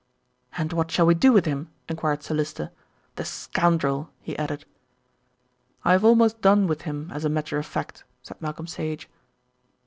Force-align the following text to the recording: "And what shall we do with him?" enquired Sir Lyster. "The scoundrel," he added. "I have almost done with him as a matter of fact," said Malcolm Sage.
"And 0.57 0.73
what 0.73 0.89
shall 0.89 1.05
we 1.05 1.13
do 1.13 1.31
with 1.31 1.45
him?" 1.45 1.69
enquired 1.87 2.23
Sir 2.23 2.33
Lyster. 2.33 2.71
"The 3.17 3.23
scoundrel," 3.23 4.09
he 4.19 4.35
added. 4.35 4.65
"I 5.85 5.91
have 5.91 6.03
almost 6.03 6.41
done 6.41 6.65
with 6.65 6.81
him 6.89 7.11
as 7.13 7.23
a 7.23 7.29
matter 7.29 7.59
of 7.59 7.67
fact," 7.67 8.03
said 8.23 8.41
Malcolm 8.41 8.65
Sage. 8.65 9.07